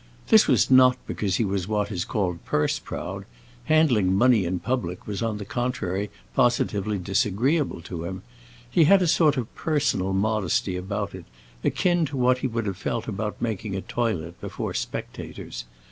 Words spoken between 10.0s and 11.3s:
modesty about it,